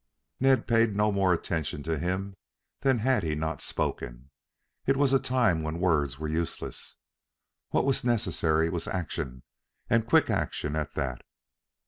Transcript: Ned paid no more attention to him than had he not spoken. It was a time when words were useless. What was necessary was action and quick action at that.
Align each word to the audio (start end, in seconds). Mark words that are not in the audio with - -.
Ned 0.39 0.65
paid 0.65 0.95
no 0.95 1.11
more 1.11 1.31
attention 1.31 1.83
to 1.83 1.99
him 1.99 2.33
than 2.79 2.97
had 2.97 3.21
he 3.21 3.35
not 3.35 3.61
spoken. 3.61 4.31
It 4.87 4.97
was 4.97 5.13
a 5.13 5.19
time 5.19 5.61
when 5.61 5.79
words 5.79 6.17
were 6.17 6.27
useless. 6.27 6.97
What 7.69 7.85
was 7.85 8.03
necessary 8.03 8.67
was 8.71 8.87
action 8.87 9.43
and 9.91 10.07
quick 10.07 10.31
action 10.31 10.75
at 10.75 10.95
that. 10.95 11.21